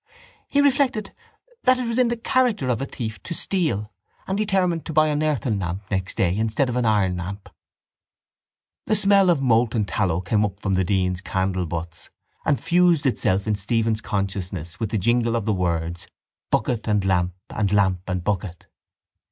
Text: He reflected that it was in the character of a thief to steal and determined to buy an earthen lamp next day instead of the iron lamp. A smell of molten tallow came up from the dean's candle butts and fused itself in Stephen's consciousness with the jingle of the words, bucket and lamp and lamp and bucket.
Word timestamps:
He 0.47 0.61
reflected 0.61 1.13
that 1.65 1.77
it 1.77 1.85
was 1.87 1.99
in 1.99 2.07
the 2.07 2.17
character 2.17 2.69
of 2.69 2.81
a 2.81 2.87
thief 2.87 3.21
to 3.21 3.35
steal 3.35 3.91
and 4.25 4.35
determined 4.35 4.83
to 4.87 4.93
buy 4.93 5.09
an 5.09 5.21
earthen 5.21 5.59
lamp 5.59 5.83
next 5.91 6.17
day 6.17 6.35
instead 6.35 6.69
of 6.69 6.73
the 6.73 6.83
iron 6.87 7.17
lamp. 7.17 7.49
A 8.87 8.95
smell 8.95 9.29
of 9.29 9.41
molten 9.43 9.85
tallow 9.85 10.19
came 10.19 10.43
up 10.43 10.59
from 10.59 10.73
the 10.73 10.83
dean's 10.83 11.21
candle 11.21 11.67
butts 11.67 12.09
and 12.47 12.59
fused 12.59 13.05
itself 13.05 13.45
in 13.45 13.53
Stephen's 13.53 14.01
consciousness 14.01 14.79
with 14.79 14.89
the 14.89 14.97
jingle 14.97 15.35
of 15.35 15.45
the 15.45 15.53
words, 15.53 16.07
bucket 16.49 16.87
and 16.87 17.05
lamp 17.05 17.35
and 17.51 17.71
lamp 17.71 18.09
and 18.09 18.23
bucket. 18.23 18.65